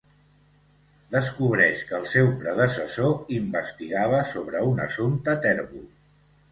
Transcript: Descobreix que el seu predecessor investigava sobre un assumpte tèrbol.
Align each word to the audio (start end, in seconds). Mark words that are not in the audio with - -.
Descobreix 1.15 1.83
que 1.89 1.95
el 1.99 2.09
seu 2.13 2.31
predecessor 2.41 3.37
investigava 3.39 4.27
sobre 4.35 4.67
un 4.73 4.87
assumpte 4.89 5.39
tèrbol. 5.49 5.91